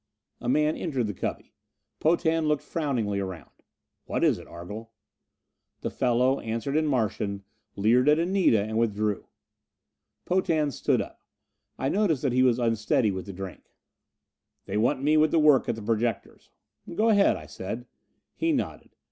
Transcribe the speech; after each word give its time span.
A 0.39 0.49
man 0.49 0.75
entered 0.75 1.05
the 1.05 1.13
cubby. 1.13 1.53
Potan 1.99 2.47
looked 2.47 2.63
frowningly 2.63 3.19
around. 3.19 3.51
"What 4.05 4.23
is 4.23 4.39
it, 4.39 4.47
Argle?" 4.47 4.91
The 5.81 5.91
fellow 5.91 6.39
answered 6.39 6.75
in 6.75 6.87
Martian, 6.87 7.43
leered 7.75 8.09
at 8.09 8.17
Anita 8.17 8.63
and 8.63 8.79
withdrew. 8.79 9.27
Potan 10.25 10.71
stood 10.71 11.03
up. 11.03 11.21
I 11.77 11.87
noticed 11.89 12.23
that 12.23 12.33
he 12.33 12.41
was 12.41 12.57
unsteady 12.57 13.11
with 13.11 13.27
the 13.27 13.33
drink. 13.33 13.75
"They 14.65 14.75
want 14.75 15.03
me 15.03 15.17
with 15.17 15.29
the 15.29 15.37
work 15.37 15.69
at 15.69 15.75
the 15.75 15.83
projectors." 15.83 16.49
"Go 16.95 17.09
ahead," 17.09 17.37
I 17.37 17.45
said. 17.45 17.85
He 18.33 18.51
nodded. 18.53 18.95